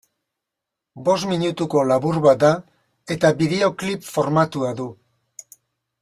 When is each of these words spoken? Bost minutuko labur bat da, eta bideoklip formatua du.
Bost 1.09 1.27
minutuko 1.31 1.83
labur 1.89 2.17
bat 2.23 2.39
da, 2.45 2.49
eta 3.17 3.31
bideoklip 3.41 4.07
formatua 4.15 4.71
du. 4.81 4.87